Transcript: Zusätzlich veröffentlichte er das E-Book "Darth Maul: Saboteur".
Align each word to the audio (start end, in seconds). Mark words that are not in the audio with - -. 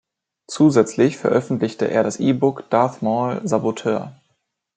Zusätzlich 0.47 1.17
veröffentlichte 1.17 1.85
er 1.87 2.01
das 2.01 2.19
E-Book 2.19 2.67
"Darth 2.71 3.03
Maul: 3.03 3.39
Saboteur". 3.43 4.19